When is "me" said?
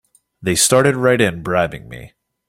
1.87-2.13